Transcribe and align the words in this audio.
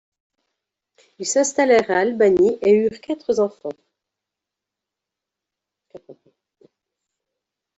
Ils 1.19 1.27
s'installèrent 1.27 1.91
à 1.91 1.99
Albany 1.99 2.57
et 2.63 2.71
eurent 2.71 2.99
quatre 3.01 3.39
enfants. 3.39 3.69